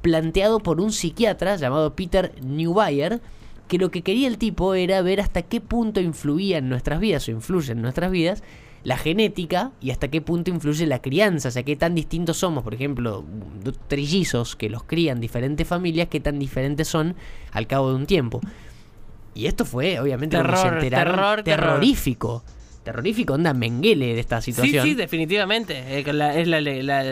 planteado 0.00 0.60
por 0.60 0.80
un 0.80 0.92
psiquiatra 0.92 1.56
llamado 1.56 1.96
Peter 1.96 2.32
Newbayer, 2.40 3.20
que 3.66 3.78
lo 3.78 3.90
que 3.90 4.02
quería 4.02 4.28
el 4.28 4.38
tipo 4.38 4.74
era 4.74 5.02
ver 5.02 5.20
hasta 5.20 5.42
qué 5.42 5.60
punto 5.60 6.00
influía 6.00 6.58
en 6.58 6.68
nuestras 6.68 7.00
vidas 7.00 7.26
o 7.26 7.32
influye 7.32 7.72
en 7.72 7.82
nuestras 7.82 8.12
vidas 8.12 8.44
la 8.84 8.96
genética 8.96 9.72
y 9.80 9.90
hasta 9.90 10.08
qué 10.08 10.20
punto 10.20 10.50
influye 10.50 10.86
la 10.86 11.00
crianza, 11.00 11.48
o 11.48 11.50
sea, 11.50 11.62
qué 11.62 11.76
tan 11.76 11.94
distintos 11.94 12.38
somos, 12.38 12.64
por 12.64 12.74
ejemplo, 12.74 13.24
trillizos 13.88 14.56
que 14.56 14.70
los 14.70 14.84
crían 14.84 15.20
diferentes 15.20 15.66
familias, 15.66 16.08
qué 16.08 16.20
tan 16.20 16.38
diferentes 16.38 16.88
son 16.88 17.14
al 17.52 17.66
cabo 17.66 17.90
de 17.90 17.96
un 17.96 18.06
tiempo. 18.06 18.40
Y 19.34 19.46
esto 19.46 19.64
fue, 19.64 20.00
obviamente, 20.00 20.36
cuando 20.36 20.56
se 20.56 20.62
Terror, 20.62 20.82
enteraron, 20.82 21.14
terror, 21.14 21.42
terror. 21.44 21.80
Terrorífico. 22.92 23.34
Onda 23.34 23.52
Menguele 23.54 24.14
de 24.14 24.20
esta 24.20 24.40
Sí, 24.40 24.52
situación. 24.52 24.84
sí, 24.86 24.94
definitivamente. 24.94 25.98
Eh, 25.98 26.12
la- 26.12 26.34
es 26.36 26.48
la 26.48 26.60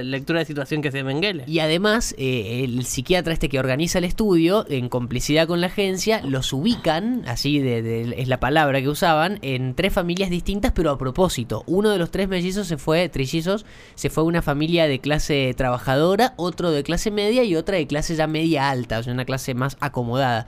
lectura 0.02 0.38
de 0.40 0.44
situación 0.46 0.80
que 0.82 0.88
hace 0.88 1.02
Mengele. 1.04 1.44
Y 1.46 1.58
además, 1.58 2.14
eh, 2.18 2.62
el 2.64 2.84
psiquiatra 2.84 3.32
este 3.32 3.48
que 3.48 3.58
organiza 3.58 3.98
el 3.98 4.04
estudio, 4.04 4.64
en 4.68 4.88
complicidad 4.88 5.46
con 5.46 5.60
la 5.60 5.66
agencia, 5.68 6.22
los 6.22 6.52
ubican, 6.52 7.22
así 7.26 7.58
de, 7.58 7.82
de- 7.82 8.14
es 8.18 8.28
la 8.28 8.40
palabra 8.40 8.80
que 8.80 8.88
usaban, 8.88 9.38
en 9.42 9.74
tres 9.74 9.92
familias 9.92 10.30
distintas, 10.30 10.72
pero 10.72 10.90
a 10.90 10.98
propósito. 10.98 11.62
Uno 11.66 11.90
de 11.90 11.98
los 11.98 12.10
tres 12.10 12.28
mellizos 12.28 12.66
se 12.66 12.78
fue, 12.78 13.08
trillizos, 13.08 13.66
se 13.94 14.08
fue 14.10 14.22
a 14.22 14.26
una 14.26 14.42
familia 14.42 14.86
de 14.88 14.98
clase 15.00 15.52
trabajadora, 15.56 16.32
otro 16.36 16.70
de 16.70 16.82
clase 16.82 17.10
media 17.10 17.44
y 17.44 17.54
otra 17.56 17.76
de 17.76 17.86
clase 17.86 18.16
ya 18.16 18.26
media 18.26 18.70
alta, 18.70 18.98
o 18.98 19.02
sea, 19.02 19.12
una 19.12 19.24
clase 19.24 19.54
más 19.54 19.76
acomodada. 19.80 20.46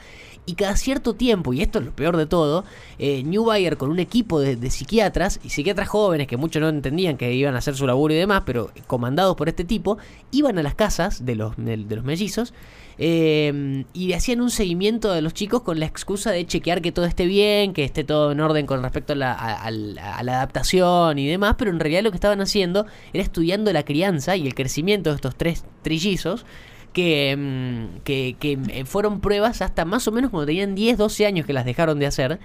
Y 0.49 0.55
cada 0.55 0.77
cierto 0.77 1.15
tiempo, 1.15 1.53
y 1.53 1.61
esto 1.61 1.79
es 1.79 1.85
lo 1.85 1.93
peor 1.93 2.17
de 2.17 2.25
todo, 2.25 2.65
eh, 2.99 3.23
New 3.23 3.45
Bayer 3.45 3.77
con 3.77 3.91
un 3.91 3.99
equipo 3.99 4.41
de, 4.41 4.71
psiquiatras, 4.71 5.41
y 5.45 5.51
psiquiatras 5.51 5.91
jóvenes 5.91 6.27
que 6.27 6.39
muchos 6.39 6.63
no 6.63 6.71
entendían 6.71 7.19
que 7.19 7.35
iban 7.35 7.55
a 7.55 7.59
hacer 7.59 7.77
su 7.77 7.87
laburo 7.87 8.15
y 8.15 8.17
demás, 8.17 8.45
pero 8.47 8.71
comandados 8.87 9.37
por 9.37 9.51
este 9.51 9.65
tipo, 9.65 9.99
iban 10.31 10.59
a 10.59 10.63
las 10.63 10.75
casas 10.75 11.27
de 11.27 11.37
los, 11.37 11.55
de, 11.59 11.77
los 11.77 12.03
mellizos 12.03 12.55
eh, 12.97 13.85
y 13.93 14.15
hacían 14.15 14.41
un 14.41 14.51
seguimiento 14.51 15.13
de 15.13 15.21
los 15.21 15.35
chicos 15.35 15.61
con 15.61 15.81
la 15.81 15.85
excusa 15.85 16.31
de 16.31 16.47
chequear 16.47 16.81
que 16.81 16.93
todo 16.93 17.05
esté 17.05 17.27
bien, 17.27 17.75
que 17.75 17.85
esté 17.85 18.03
todo 18.03 18.33
en 18.33 18.41
orden 18.41 18.65
con 18.65 18.83
respecto 18.83 19.13
a 19.13 19.17
la 19.17 20.15
adaptación 20.19 21.19
y 21.19 21.29
demás, 21.29 21.57
pero 21.59 21.71
en 21.71 21.79
realidad 21.79 22.05
lo 22.05 22.11
que 22.11 22.17
estaban 22.17 22.41
haciendo 22.41 22.87
era 23.13 23.23
estudiando 23.23 23.71
la 23.71 23.83
crianza 23.83 24.35
y 24.35 24.47
el 24.47 24.55
crecimiento 24.55 25.11
de 25.11 25.17
estos 25.17 25.37
tres 25.37 25.67
trillizos 25.83 26.47
que, 26.93 27.37
mm, 27.37 28.01
que, 28.05 28.37
que, 28.39 28.59
eh, 28.69 28.85
fueron 28.85 29.21
pruebas 29.21 29.63
hasta 29.63 29.85
más 29.85 30.09
o 30.09 30.13
menos 30.13 30.31
cuando 30.31 30.47
tenían 30.47 30.75
10, 30.75 30.99
12 30.99 31.27
años 31.27 31.47
que 31.47 31.53
las 31.53 31.65
dejaron 31.65 31.99
de 31.99 32.07
hacer, 32.07 32.39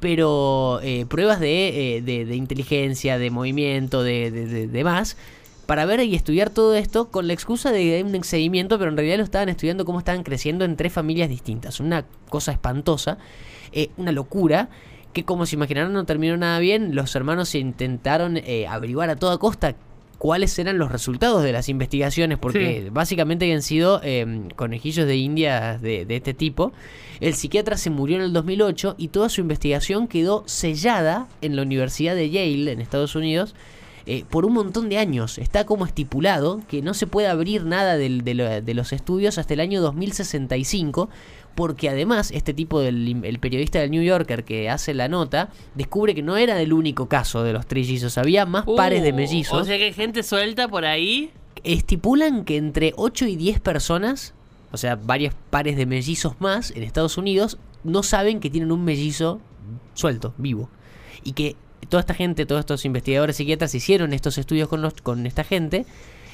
pero 0.00 0.80
eh, 0.82 1.06
pruebas 1.06 1.40
de, 1.40 1.96
eh, 1.96 2.02
de, 2.02 2.24
de 2.24 2.36
inteligencia, 2.36 3.18
de 3.18 3.30
movimiento, 3.30 4.02
de, 4.02 4.30
de, 4.30 4.84
más, 4.84 5.16
para 5.66 5.84
ver 5.84 6.00
y 6.00 6.14
estudiar 6.14 6.50
todo 6.50 6.74
esto 6.74 7.10
con 7.10 7.26
la 7.26 7.34
excusa 7.34 7.70
de 7.70 8.02
un 8.02 8.24
seguimiento, 8.24 8.78
pero 8.78 8.90
en 8.90 8.96
realidad 8.96 9.18
lo 9.18 9.24
estaban 9.24 9.50
estudiando 9.50 9.84
cómo 9.84 9.98
estaban 9.98 10.22
creciendo 10.22 10.64
en 10.64 10.76
tres 10.76 10.92
familias 10.92 11.28
distintas. 11.28 11.78
Una 11.78 12.06
cosa 12.28 12.52
espantosa, 12.52 13.18
eh, 13.72 13.90
una 13.96 14.10
locura. 14.10 14.68
Que 15.12 15.24
como 15.24 15.44
se 15.44 15.56
imaginarán 15.56 15.92
no 15.92 16.04
terminó 16.04 16.36
nada 16.36 16.60
bien, 16.60 16.94
los 16.94 17.16
hermanos 17.16 17.56
intentaron 17.56 18.40
averiguar 18.68 19.10
a 19.10 19.16
toda 19.16 19.38
costa 19.38 19.74
cuáles 20.20 20.58
eran 20.58 20.76
los 20.76 20.92
resultados 20.92 21.42
de 21.42 21.50
las 21.50 21.70
investigaciones, 21.70 22.36
porque 22.36 22.82
Sí. 22.84 22.88
básicamente 22.92 23.46
habían 23.46 23.62
sido 23.62 24.02
eh, 24.04 24.42
conejillos 24.54 25.06
de 25.06 25.16
India 25.16 25.78
de, 25.78 26.04
de 26.04 26.16
este 26.16 26.34
tipo. 26.34 26.72
El 27.20 27.32
psiquiatra 27.32 27.78
se 27.78 27.88
murió 27.88 28.16
en 28.16 28.22
el 28.24 28.32
2008 28.34 28.96
y 28.98 29.08
toda 29.08 29.30
su 29.30 29.40
investigación 29.40 30.08
quedó 30.08 30.44
sellada 30.46 31.26
en 31.40 31.56
la 31.56 31.62
Universidad 31.62 32.14
de 32.14 32.28
Yale, 32.28 32.70
en 32.72 32.82
Estados 32.82 33.16
Unidos, 33.16 33.54
eh, 34.04 34.24
por 34.28 34.44
un 34.44 34.52
montón 34.52 34.90
de 34.90 34.98
años. 34.98 35.38
Está 35.38 35.64
como 35.64 35.86
estipulado 35.86 36.60
que 36.68 36.82
no 36.82 36.92
se 36.92 37.06
puede 37.06 37.28
abrir 37.28 37.64
nada 37.64 37.96
de 37.96 38.74
los 38.74 38.92
estudios 38.92 39.38
hasta 39.38 39.54
el 39.54 39.60
año 39.60 39.80
2065. 39.80 41.08
Porque 41.54 41.88
además, 41.88 42.30
este 42.30 42.54
tipo 42.54 42.80
del 42.80 43.24
el 43.24 43.38
periodista 43.38 43.80
del 43.80 43.90
New 43.90 44.02
Yorker 44.02 44.44
que 44.44 44.70
hace 44.70 44.94
la 44.94 45.08
nota, 45.08 45.50
descubre 45.74 46.14
que 46.14 46.22
no 46.22 46.36
era 46.36 46.60
el 46.60 46.72
único 46.72 47.08
caso 47.08 47.42
de 47.42 47.52
los 47.52 47.66
trillizos. 47.66 48.18
Había 48.18 48.46
más 48.46 48.64
pares 48.76 49.02
de 49.02 49.12
Uh, 49.12 49.16
mellizos 49.16 49.60
O 49.60 49.64
sea 49.64 49.76
que 49.76 49.84
hay 49.84 49.92
gente 49.92 50.22
suelta 50.22 50.68
por 50.68 50.84
ahí. 50.84 51.30
estipulan 51.64 52.44
que 52.44 52.56
entre 52.56 52.92
8 52.96 53.26
y 53.26 53.36
10 53.36 53.60
personas, 53.60 54.34
o 54.72 54.76
sea, 54.76 54.96
varios 54.96 55.34
pares 55.50 55.76
de 55.76 55.86
mellizos 55.86 56.40
más 56.40 56.70
en 56.70 56.82
Estados 56.82 57.18
Unidos, 57.18 57.58
no 57.84 58.02
saben 58.02 58.40
que 58.40 58.50
tienen 58.50 58.72
un 58.72 58.84
mellizo 58.84 59.40
suelto, 59.94 60.34
vivo. 60.38 60.70
Y 61.24 61.32
que 61.32 61.56
toda 61.88 62.00
esta 62.00 62.14
gente, 62.14 62.46
todos 62.46 62.60
estos 62.60 62.84
investigadores 62.84 63.36
psiquiatras 63.36 63.74
hicieron 63.74 64.12
estos 64.12 64.38
estudios 64.38 64.68
con, 64.68 64.82
los, 64.82 64.94
con 64.94 65.26
esta 65.26 65.44
gente 65.44 65.86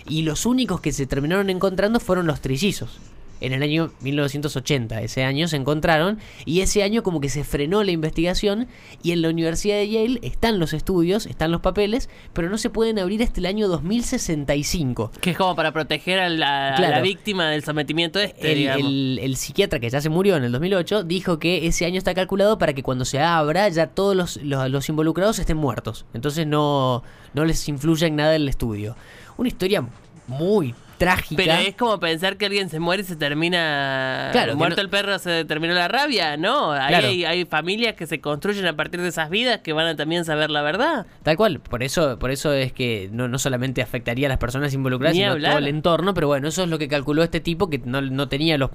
y 0.08 0.22
los 0.22 0.46
únicos 0.46 0.80
que 0.80 0.92
se 0.92 1.06
terminaron 1.06 1.50
encontrando 1.50 2.00
fueron 2.00 2.26
los 2.26 2.40
trillizos. 2.40 2.98
En 3.40 3.52
el 3.52 3.62
año 3.62 3.90
1980, 4.00 5.02
ese 5.02 5.24
año 5.24 5.46
se 5.48 5.56
encontraron 5.56 6.18
y 6.44 6.60
ese 6.60 6.82
año 6.82 7.02
como 7.02 7.20
que 7.20 7.28
se 7.28 7.44
frenó 7.44 7.82
la 7.84 7.90
investigación 7.90 8.68
y 9.02 9.12
en 9.12 9.22
la 9.22 9.28
Universidad 9.28 9.76
de 9.76 9.88
Yale 9.90 10.18
están 10.22 10.58
los 10.58 10.72
estudios, 10.72 11.26
están 11.26 11.52
los 11.52 11.60
papeles, 11.60 12.08
pero 12.32 12.48
no 12.48 12.58
se 12.58 12.70
pueden 12.70 12.98
abrir 12.98 13.22
hasta 13.22 13.40
el 13.40 13.46
año 13.46 13.68
2065. 13.68 15.10
Que 15.20 15.30
es 15.30 15.36
como 15.36 15.54
para 15.54 15.72
proteger 15.72 16.18
a 16.18 16.28
la, 16.28 16.68
a 16.68 16.80
la 16.80 16.88
Claro. 16.88 17.02
víctima 17.02 17.50
del 17.50 17.62
sometimiento 17.62 18.18
este, 18.20 18.52
El, 18.52 18.58
digamos. 18.58 18.86
el- 18.86 19.18
el 19.22 19.36
psiquiatra 19.36 19.80
que 19.80 19.90
ya 19.90 20.00
se 20.00 20.08
murió 20.08 20.36
en 20.36 20.44
el 20.44 20.52
2008 20.52 21.04
dijo 21.04 21.38
que 21.38 21.66
ese 21.66 21.84
año 21.86 21.98
está 21.98 22.14
calculado 22.14 22.58
para 22.58 22.72
que 22.72 22.82
cuando 22.82 23.04
se 23.04 23.20
abra 23.20 23.68
ya 23.68 23.88
todos 23.88 24.16
los, 24.16 24.36
los- 24.38 24.70
los 24.70 24.88
involucrados 24.88 25.38
estén 25.38 25.56
muertos. 25.56 26.06
Entonces 26.14 26.46
no, 26.46 27.02
no 27.34 27.44
les 27.44 27.68
influye 27.68 28.06
en 28.06 28.16
nada 28.16 28.34
el 28.36 28.48
estudio. 28.48 28.96
Una 29.36 29.48
historia 29.48 29.86
muy 30.26 30.74
trágica. 30.98 31.42
Pero 31.42 31.52
es 31.54 31.74
como 31.76 31.98
pensar 32.00 32.36
que 32.36 32.46
alguien 32.46 32.68
se 32.68 32.80
muere 32.80 33.02
y 33.02 33.06
se 33.06 33.16
termina. 33.16 34.30
Claro, 34.32 34.56
Muerto 34.56 34.76
no- 34.76 34.82
el 34.82 34.88
perro 34.90 35.18
se 35.18 35.44
terminó 35.44 35.74
la 35.74 35.88
rabia, 35.88 36.36
¿no? 36.36 36.72
Ahí 36.72 36.88
Claro. 36.88 37.08
hay, 37.08 37.24
hay 37.24 37.44
familias 37.44 37.94
que 37.94 38.06
se 38.06 38.20
construyen 38.20 38.66
a 38.66 38.76
partir 38.76 39.00
de 39.00 39.08
esas 39.08 39.30
vidas 39.30 39.60
que 39.60 39.72
van 39.72 39.86
a 39.86 39.96
también 39.96 40.24
saber 40.24 40.50
la 40.50 40.62
verdad. 40.62 41.06
Tal 41.22 41.36
cual, 41.36 41.60
por 41.60 41.82
eso, 41.82 42.18
por 42.18 42.30
eso 42.30 42.52
es 42.52 42.72
que 42.72 43.08
no, 43.12 43.28
no 43.28 43.38
solamente 43.38 43.82
afectaría 43.82 44.26
a 44.26 44.30
las 44.30 44.38
personas 44.38 44.72
involucradas, 44.74 45.14
Ni 45.14 45.20
sino 45.22 45.32
hablar. 45.32 45.52
todo 45.52 45.58
el 45.58 45.68
entorno, 45.68 46.14
pero 46.14 46.26
bueno, 46.28 46.48
eso 46.48 46.62
es 46.64 46.68
lo 46.68 46.78
que 46.78 46.88
calculó 46.88 47.22
este 47.22 47.40
tipo 47.40 47.68
que 47.70 47.78
no, 47.78 48.00
no 48.00 48.28
tenía 48.28 48.58
los 48.58 48.70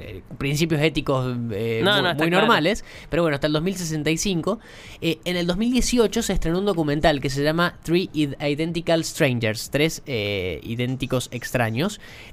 eh, 0.00 0.22
principios 0.38 0.80
éticos 0.80 1.34
eh, 1.52 1.80
No, 1.84 1.92
muy, 2.02 2.14
claro. 2.14 2.30
normales, 2.30 2.84
pero 3.10 3.22
bueno, 3.22 3.34
hasta 3.36 3.46
el 3.46 3.52
2065. 3.54 4.58
Eh, 5.00 5.18
en 5.24 5.36
el 5.36 5.46
2018 5.46 6.22
se 6.22 6.32
estrenó 6.32 6.58
un 6.58 6.66
documental 6.66 7.20
que 7.20 7.30
se 7.30 7.42
llama 7.42 7.74
Three 7.82 8.10
Id- 8.12 8.36
Identical 8.40 9.04
Strangers, 9.04 9.70
tres 9.70 10.02
eh, 10.06 10.60
idénticos 10.62 11.28
extraños, 11.32 11.53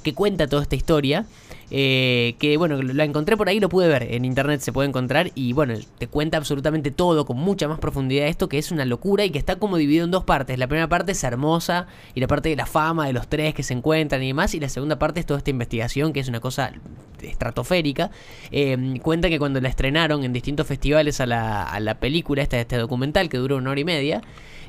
que 0.03 0.13
cuenta 0.13 0.47
toda 0.47 0.63
esta 0.63 0.75
historia. 0.75 1.25
eh, 1.73 2.35
que 2.37 2.57
bueno, 2.57 2.81
la 2.81 3.05
encontré 3.05 3.37
por 3.37 3.47
ahí, 3.47 3.61
lo 3.61 3.69
pude 3.69 3.87
ver, 3.87 4.03
en 4.03 4.25
internet 4.25 4.59
se 4.59 4.73
puede 4.73 4.89
encontrar 4.89 5.31
y 5.35 5.53
bueno, 5.53 5.73
te 5.97 6.07
cuenta 6.07 6.37
absolutamente 6.37 6.91
todo 6.91 7.25
con 7.25 7.37
mucha 7.37 7.69
más 7.69 7.79
profundidad 7.79 8.27
esto 8.27 8.49
que 8.49 8.57
es 8.57 8.71
una 8.71 8.83
locura 8.83 9.23
y 9.23 9.29
que 9.29 9.39
está 9.39 9.55
como 9.55 9.77
dividido 9.77 10.03
en 10.03 10.11
dos 10.11 10.25
partes. 10.25 10.59
La 10.59 10.67
primera 10.67 10.89
parte 10.89 11.13
es 11.13 11.23
hermosa 11.23 11.87
y 12.13 12.19
la 12.19 12.27
parte 12.27 12.49
de 12.49 12.57
la 12.57 12.65
fama 12.65 13.07
de 13.07 13.13
los 13.13 13.27
tres 13.27 13.53
que 13.53 13.63
se 13.63 13.73
encuentran 13.73 14.21
y 14.21 14.27
demás 14.27 14.53
y 14.53 14.59
la 14.59 14.67
segunda 14.67 14.99
parte 14.99 15.21
es 15.21 15.25
toda 15.25 15.37
esta 15.37 15.49
investigación 15.49 16.11
que 16.11 16.19
es 16.19 16.27
una 16.27 16.41
cosa 16.41 16.73
estratosférica. 17.21 18.11
Eh, 18.51 18.99
cuenta 19.01 19.29
que 19.29 19.39
cuando 19.39 19.61
la 19.61 19.69
estrenaron 19.69 20.25
en 20.25 20.33
distintos 20.33 20.67
festivales 20.67 21.21
a 21.21 21.25
la, 21.25 21.63
a 21.63 21.79
la 21.79 21.95
película, 21.95 22.43
esta, 22.43 22.59
este 22.59 22.75
documental 22.75 23.29
que 23.29 23.37
duró 23.37 23.55
una 23.55 23.71
hora 23.71 23.79
y 23.79 23.85
media, 23.85 24.21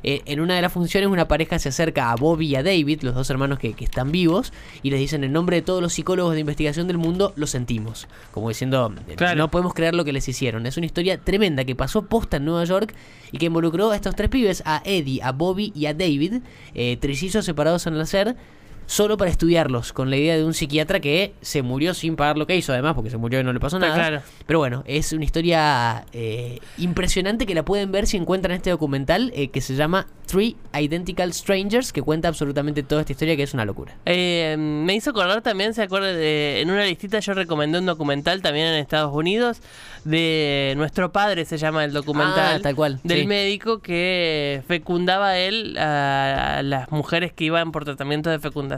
eh, 0.03 0.21
en 0.25 0.39
una 0.39 0.55
de 0.55 0.61
las 0.61 0.71
funciones 0.71 1.09
una 1.09 1.27
pareja 1.27 1.57
se 1.59 1.69
acerca 1.69 2.11
a 2.11 2.15
Bobby 2.15 2.47
y 2.47 2.55
a 2.55 2.63
David, 2.63 3.01
los 3.03 3.15
dos 3.15 3.29
hermanos 3.29 3.59
que, 3.59 3.73
que 3.73 3.85
están 3.85 4.11
vivos, 4.11 4.53
y 4.81 4.91
les 4.91 4.99
dicen 4.99 5.23
en 5.23 5.31
nombre 5.31 5.55
de 5.57 5.61
todos 5.61 5.81
los 5.81 5.93
psicólogos 5.93 6.33
de 6.33 6.41
investigación 6.41 6.87
del 6.87 6.97
mundo, 6.97 7.33
lo 7.35 7.47
sentimos. 7.47 8.07
Como 8.31 8.49
diciendo, 8.49 8.93
eh, 9.07 9.15
Claro. 9.15 9.35
no 9.37 9.49
podemos 9.49 9.73
creer 9.73 9.95
lo 9.95 10.03
que 10.05 10.13
les 10.13 10.27
hicieron. 10.27 10.65
Es 10.65 10.77
una 10.77 10.85
historia 10.85 11.17
tremenda 11.19 11.63
que 11.65 11.75
pasó 11.75 12.03
posta 12.03 12.37
en 12.37 12.45
Nueva 12.45 12.65
York 12.65 12.93
y 13.31 13.37
que 13.37 13.45
involucró 13.47 13.91
a 13.91 13.95
estos 13.95 14.15
tres 14.15 14.29
pibes, 14.29 14.61
a 14.65 14.81
Eddie, 14.85 15.21
a 15.23 15.31
Bobby 15.31 15.71
y 15.75 15.85
a 15.87 15.93
David, 15.93 16.41
eh, 16.75 16.97
trillizos 16.97 17.45
separados 17.45 17.87
al 17.87 17.97
nacer. 17.97 18.35
Solo 18.85 19.17
para 19.17 19.31
estudiarlos, 19.31 19.93
con 19.93 20.09
la 20.09 20.17
idea 20.17 20.35
de 20.35 20.43
un 20.43 20.53
psiquiatra 20.53 20.99
que 20.99 21.33
se 21.41 21.61
murió 21.61 21.93
sin 21.93 22.15
pagar 22.15 22.37
lo 22.37 22.45
que 22.45 22.55
hizo, 22.55 22.73
además, 22.73 22.93
porque 22.95 23.09
se 23.09 23.17
murió 23.17 23.39
y 23.39 23.43
no 23.43 23.53
le 23.53 23.59
pasó 23.59 23.79
nada. 23.79 23.93
claro. 23.95 24.21
Pero 24.45 24.59
bueno, 24.59 24.83
es 24.85 25.13
una 25.13 25.23
historia 25.23 26.05
eh, 26.11 26.59
impresionante 26.77 27.45
que 27.45 27.55
la 27.55 27.63
pueden 27.63 27.91
ver 27.91 28.07
si 28.07 28.17
encuentran 28.17 28.55
este 28.55 28.69
documental 28.69 29.31
eh, 29.35 29.47
que 29.49 29.61
se 29.61 29.75
llama 29.75 30.07
Three 30.25 30.57
Identical 30.73 31.33
Strangers, 31.33 31.93
que 31.93 32.01
cuenta 32.01 32.27
absolutamente 32.27 32.83
toda 32.83 33.01
esta 33.01 33.13
historia 33.13 33.35
que 33.37 33.43
es 33.43 33.53
una 33.53 33.65
locura. 33.65 33.95
Eh, 34.05 34.55
me 34.57 34.95
hizo 34.95 35.11
acordar 35.11 35.41
también, 35.41 35.73
se 35.73 35.81
acuerda 35.81 36.07
de. 36.13 36.61
En 36.61 36.69
una 36.69 36.83
listita 36.83 37.19
yo 37.19 37.33
recomendé 37.33 37.79
un 37.79 37.85
documental 37.85 38.41
también 38.41 38.67
en 38.67 38.75
Estados 38.75 39.13
Unidos 39.13 39.61
de 40.03 40.73
Nuestro 40.75 41.11
Padre, 41.11 41.45
se 41.45 41.57
llama 41.57 41.85
el 41.85 41.93
documental. 41.93 42.57
Ah, 42.57 42.59
tal 42.61 42.75
cual, 42.75 42.99
Del 43.03 43.21
sí. 43.21 43.27
médico 43.27 43.79
que 43.79 44.61
fecundaba 44.67 45.37
él 45.37 45.77
a, 45.77 46.57
a 46.57 46.63
las 46.63 46.91
mujeres 46.91 47.31
que 47.31 47.45
iban 47.45 47.71
por 47.71 47.85
tratamiento 47.85 48.29
de 48.29 48.39
fecundación 48.39 48.72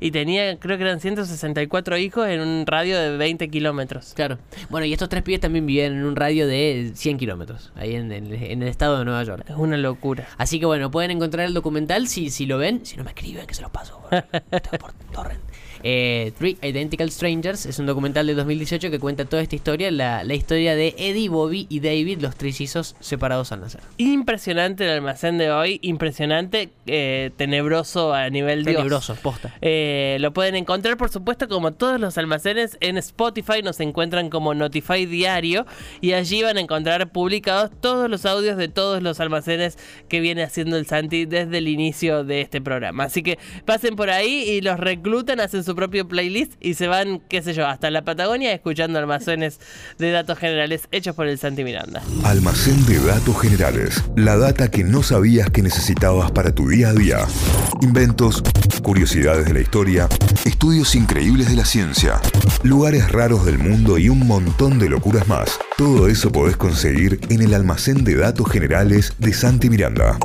y 0.00 0.10
tenía, 0.10 0.58
creo 0.58 0.76
que 0.76 0.84
eran 0.84 1.00
164 1.00 1.98
hijos 1.98 2.28
en 2.28 2.40
un 2.40 2.66
radio 2.66 2.98
de 2.98 3.16
20 3.16 3.48
kilómetros. 3.48 4.12
Claro. 4.14 4.38
Bueno, 4.70 4.86
y 4.86 4.92
estos 4.92 5.08
tres 5.08 5.22
pibes 5.22 5.40
también 5.40 5.66
vivían 5.66 5.92
en 5.92 6.04
un 6.04 6.16
radio 6.16 6.46
de 6.46 6.92
100 6.94 7.18
kilómetros, 7.18 7.72
ahí 7.74 7.94
en 7.94 8.12
el, 8.12 8.32
en 8.32 8.62
el 8.62 8.68
estado 8.68 8.98
de 8.98 9.04
Nueva 9.04 9.22
York. 9.24 9.44
Es 9.48 9.56
una 9.56 9.76
locura. 9.76 10.28
Así 10.36 10.60
que 10.60 10.66
bueno, 10.66 10.90
pueden 10.90 11.10
encontrar 11.10 11.46
el 11.46 11.54
documental 11.54 12.06
si, 12.08 12.30
si 12.30 12.46
lo 12.46 12.58
ven. 12.58 12.84
Si 12.84 12.96
no 12.96 13.04
me 13.04 13.10
escriben, 13.10 13.46
que 13.46 13.54
se 13.54 13.62
los 13.62 13.70
paso 13.70 14.00
por, 14.00 14.24
por 14.78 14.92
torrent. 15.12 15.40
Eh, 15.82 16.32
Three 16.38 16.58
Identical 16.62 17.10
Strangers 17.10 17.66
es 17.66 17.78
un 17.78 17.86
documental 17.86 18.26
de 18.26 18.34
2018 18.34 18.90
que 18.90 18.98
cuenta 18.98 19.24
toda 19.24 19.42
esta 19.42 19.56
historia, 19.56 19.90
la, 19.90 20.24
la 20.24 20.34
historia 20.34 20.74
de 20.74 20.94
Eddie, 20.98 21.28
Bobby 21.28 21.66
y 21.68 21.80
David, 21.80 22.20
los 22.20 22.36
trillizos 22.36 22.96
separados 23.00 23.52
al 23.52 23.60
nacer. 23.60 23.80
Impresionante 23.96 24.84
el 24.84 24.90
almacén 24.90 25.38
de 25.38 25.50
hoy, 25.50 25.78
impresionante, 25.82 26.70
eh, 26.86 27.30
tenebroso 27.36 28.14
a 28.14 28.28
nivel 28.30 28.64
Dios. 28.64 28.76
Tenebroso, 28.76 29.14
posta. 29.16 29.54
Eh, 29.60 30.16
lo 30.20 30.32
pueden 30.32 30.54
encontrar, 30.54 30.96
por 30.96 31.10
supuesto, 31.10 31.48
como 31.48 31.72
todos 31.72 32.00
los 32.00 32.18
almacenes 32.18 32.76
en 32.80 32.98
Spotify. 32.98 33.62
Nos 33.62 33.80
encuentran 33.80 34.30
como 34.30 34.54
Notify 34.54 35.06
Diario. 35.06 35.66
Y 36.00 36.12
allí 36.12 36.42
van 36.42 36.56
a 36.56 36.60
encontrar 36.60 37.10
publicados 37.10 37.70
todos 37.80 38.08
los 38.10 38.26
audios 38.26 38.56
de 38.56 38.68
todos 38.68 39.02
los 39.02 39.20
almacenes 39.20 39.78
que 40.08 40.20
viene 40.20 40.42
haciendo 40.42 40.76
el 40.76 40.86
Santi 40.86 41.24
desde 41.24 41.58
el 41.58 41.68
inicio 41.68 42.24
de 42.24 42.40
este 42.40 42.60
programa. 42.60 43.04
Así 43.04 43.22
que 43.22 43.38
pasen 43.64 43.96
por 43.96 44.10
ahí 44.10 44.44
y 44.48 44.60
los 44.60 44.78
reclutan, 44.78 45.40
hacen 45.40 45.64
su 45.68 45.76
propio 45.76 46.08
playlist 46.08 46.52
y 46.62 46.72
se 46.72 46.86
van, 46.86 47.20
qué 47.28 47.42
sé 47.42 47.52
yo, 47.52 47.66
hasta 47.66 47.90
la 47.90 48.02
Patagonia 48.02 48.54
escuchando 48.54 48.98
almacenes 48.98 49.60
de 49.98 50.10
datos 50.10 50.38
generales 50.38 50.88
hechos 50.92 51.14
por 51.14 51.26
el 51.26 51.38
Santi 51.38 51.62
Miranda. 51.62 52.02
Almacén 52.24 52.86
de 52.86 52.98
datos 52.98 53.38
generales. 53.38 54.02
La 54.16 54.38
data 54.38 54.70
que 54.70 54.82
no 54.82 55.02
sabías 55.02 55.50
que 55.50 55.60
necesitabas 55.60 56.30
para 56.30 56.54
tu 56.54 56.70
día 56.70 56.88
a 56.88 56.94
día. 56.94 57.18
Inventos, 57.82 58.42
curiosidades 58.82 59.44
de 59.44 59.52
la 59.52 59.60
historia, 59.60 60.08
estudios 60.46 60.94
increíbles 60.94 61.50
de 61.50 61.56
la 61.56 61.66
ciencia, 61.66 62.18
lugares 62.62 63.12
raros 63.12 63.44
del 63.44 63.58
mundo 63.58 63.98
y 63.98 64.08
un 64.08 64.26
montón 64.26 64.78
de 64.78 64.88
locuras 64.88 65.28
más. 65.28 65.58
Todo 65.76 66.08
eso 66.08 66.32
podés 66.32 66.56
conseguir 66.56 67.20
en 67.28 67.42
el 67.42 67.52
almacén 67.52 68.04
de 68.04 68.14
datos 68.14 68.50
generales 68.50 69.12
de 69.18 69.34
Santi 69.34 69.68
Miranda. 69.68 70.18